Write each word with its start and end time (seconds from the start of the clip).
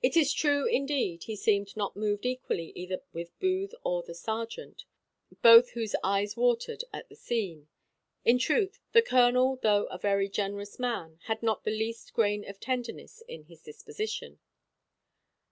It 0.00 0.16
is 0.16 0.32
true, 0.32 0.64
indeed, 0.68 1.24
he 1.24 1.34
seemed 1.34 1.76
not 1.76 1.96
moved 1.96 2.24
equally 2.24 2.70
either 2.76 3.02
with 3.12 3.36
Booth 3.40 3.74
or 3.82 4.00
the 4.04 4.14
serjeant, 4.14 4.84
both 5.42 5.70
whose 5.70 5.96
eyes 6.04 6.36
watered 6.36 6.84
at 6.92 7.08
the 7.08 7.16
scene. 7.16 7.66
In 8.24 8.38
truth, 8.38 8.78
the 8.92 9.02
colonel, 9.02 9.56
though 9.60 9.86
a 9.86 9.98
very 9.98 10.28
generous 10.28 10.78
man, 10.78 11.18
had 11.24 11.42
not 11.42 11.64
the 11.64 11.72
least 11.72 12.12
grain 12.12 12.48
of 12.48 12.60
tenderness 12.60 13.24
in 13.26 13.46
his 13.46 13.60
disposition. 13.60 14.38